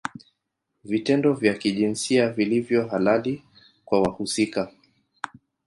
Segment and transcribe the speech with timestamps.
[0.83, 3.43] Vitendo vya kijinsia vilivyo halali
[3.85, 4.71] kwa wahusika